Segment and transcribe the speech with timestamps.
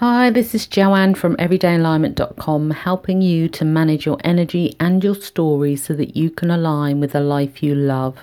[0.00, 5.74] Hi, this is Joanne from everydayalignment.com helping you to manage your energy and your story
[5.74, 8.16] so that you can align with the life you love.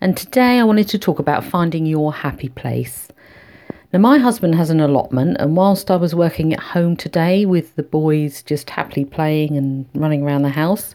[0.00, 3.08] And today I wanted to talk about finding your happy place.
[3.92, 7.74] Now, my husband has an allotment, and whilst I was working at home today with
[7.74, 10.94] the boys just happily playing and running around the house,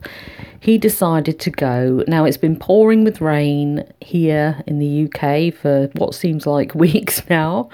[0.62, 2.02] he decided to go.
[2.08, 7.30] Now, it's been pouring with rain here in the UK for what seems like weeks
[7.30, 7.70] now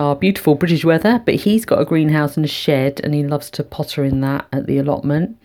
[0.00, 3.50] our beautiful British weather, but he's got a greenhouse and a shed and he loves
[3.50, 5.36] to potter in that at the allotment.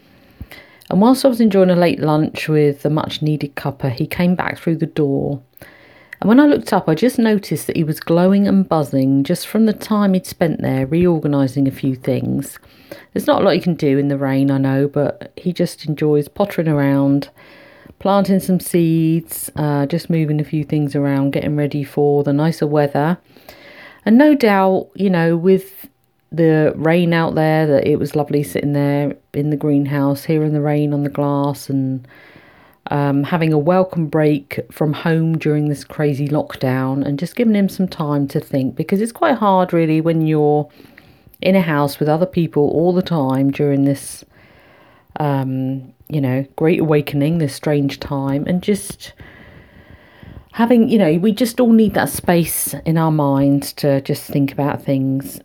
[0.90, 4.34] And whilst I was enjoying a late lunch with the much needed cuppa, he came
[4.34, 5.42] back through the door.
[6.22, 9.46] And when I looked up, I just noticed that he was glowing and buzzing just
[9.46, 12.58] from the time he'd spent there reorganising a few things.
[13.12, 15.86] There's not a lot you can do in the rain, I know, but he just
[15.86, 17.30] enjoys pottering around,
[18.00, 22.68] planting some seeds, uh, just moving a few things around, getting ready for the nicer
[22.68, 23.18] weather.
[24.06, 25.90] And no doubt, you know, with
[26.32, 30.62] the rain out there, that it was lovely sitting there in the greenhouse, hearing the
[30.62, 32.08] rain on the glass and
[32.92, 37.70] um, having a welcome break from home during this crazy lockdown and just giving him
[37.70, 38.76] some time to think.
[38.76, 40.70] Because it's quite hard, really, when you're
[41.42, 44.24] in a house with other people all the time during this,
[45.20, 49.14] um, you know, great awakening, this strange time, and just
[50.56, 54.54] having, you know, we just all need that space in our minds to just think
[54.54, 55.42] about things.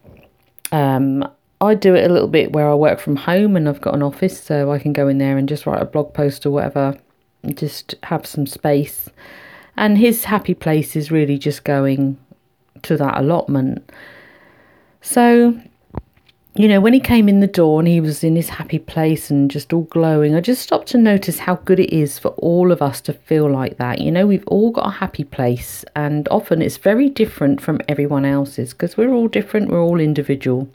[0.71, 1.29] Um,
[1.61, 4.05] I do it a little bit where I work from home and I've got an
[4.05, 6.97] office, so I can go in there and just write a blog post or whatever,
[7.55, 9.09] just have some space.
[9.77, 12.17] And his happy place is really just going
[12.83, 13.91] to that allotment.
[15.01, 15.61] So
[16.63, 19.31] you know, when he came in the door and he was in his happy place
[19.31, 22.73] and just all glowing, I just stopped to notice how good it is for all
[22.73, 24.01] of us to feel like that.
[24.01, 28.25] You know, we've all got a happy place, and often it's very different from everyone
[28.25, 30.69] else's because we're all different, we're all individual.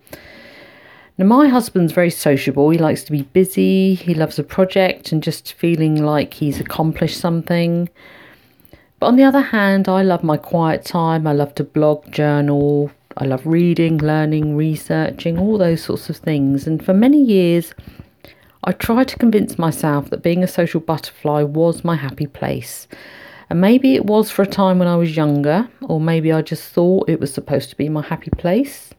[1.17, 2.69] Now, my husband's very sociable.
[2.69, 7.19] He likes to be busy, he loves a project and just feeling like he's accomplished
[7.19, 7.89] something.
[8.99, 11.27] But on the other hand, I love my quiet time.
[11.27, 16.67] I love to blog, journal, I love reading, learning, researching, all those sorts of things.
[16.67, 17.73] And for many years,
[18.65, 22.87] I tried to convince myself that being a social butterfly was my happy place.
[23.49, 26.71] And maybe it was for a time when I was younger, or maybe I just
[26.71, 28.89] thought it was supposed to be my happy place,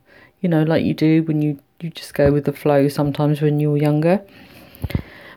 [0.40, 3.60] you know, like you do when you, you just go with the flow sometimes when
[3.60, 4.24] you're younger.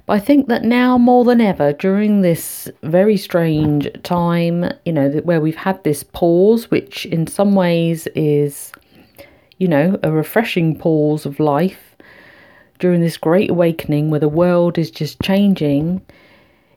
[0.09, 5.11] But I think that now more than ever, during this very strange time, you know,
[5.23, 8.71] where we've had this pause, which in some ways is,
[9.59, 11.95] you know, a refreshing pause of life,
[12.79, 16.01] during this great awakening where the world is just changing,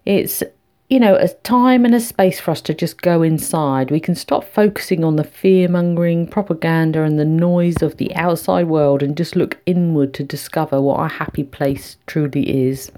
[0.04, 0.43] it's
[0.91, 3.91] you know, a time and a space for us to just go inside.
[3.91, 8.66] We can stop focusing on the fear mongering, propaganda, and the noise of the outside
[8.66, 12.93] world and just look inward to discover what our happy place truly is.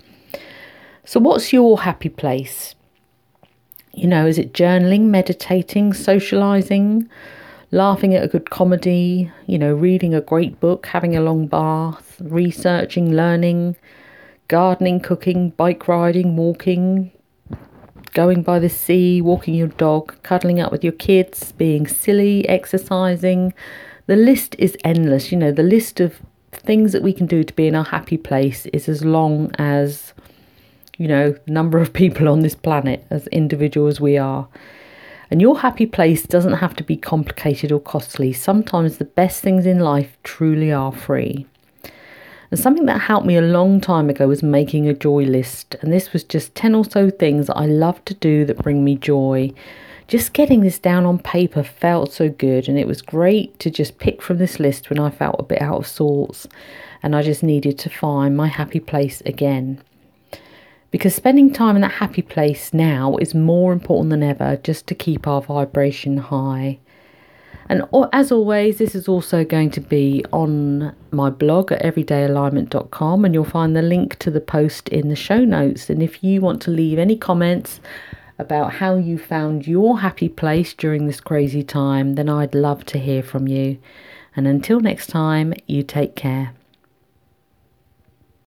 [1.06, 2.74] So, what's your happy place?
[3.92, 7.10] You know, is it journaling, meditating, socializing,
[7.70, 12.16] laughing at a good comedy, you know, reading a great book, having a long bath,
[12.22, 13.76] researching, learning,
[14.48, 17.10] gardening, cooking, bike riding, walking,
[18.14, 23.52] going by the sea, walking your dog, cuddling up with your kids, being silly, exercising.
[24.06, 25.30] The list is endless.
[25.30, 28.16] You know, the list of things that we can do to be in our happy
[28.16, 30.14] place is as long as
[30.96, 34.48] you know, number of people on this planet as individual as we are.
[35.30, 38.32] And your happy place doesn't have to be complicated or costly.
[38.32, 41.46] Sometimes the best things in life truly are free.
[42.50, 45.74] And something that helped me a long time ago was making a joy list.
[45.80, 48.96] And this was just 10 or so things I love to do that bring me
[48.96, 49.50] joy.
[50.06, 52.68] Just getting this down on paper felt so good.
[52.68, 55.62] And it was great to just pick from this list when I felt a bit
[55.62, 56.46] out of sorts
[57.02, 59.82] and I just needed to find my happy place again
[60.94, 64.94] because spending time in that happy place now is more important than ever just to
[64.94, 66.78] keep our vibration high.
[67.68, 67.82] And
[68.12, 73.44] as always, this is also going to be on my blog at everydayalignment.com, and you'll
[73.44, 75.90] find the link to the post in the show notes.
[75.90, 77.80] And if you want to leave any comments
[78.38, 83.00] about how you found your happy place during this crazy time, then I'd love to
[83.00, 83.78] hear from you.
[84.36, 86.54] And until next time, you take care.